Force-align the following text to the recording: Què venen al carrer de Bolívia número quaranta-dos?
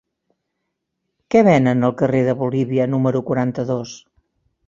Què 1.35 1.43
venen 1.49 1.89
al 1.89 1.93
carrer 2.01 2.23
de 2.29 2.35
Bolívia 2.41 2.89
número 2.95 3.23
quaranta-dos? 3.31 3.95